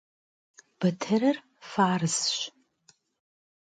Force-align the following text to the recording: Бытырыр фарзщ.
Бытырыр 0.79 1.37
фарзщ. 1.69 2.37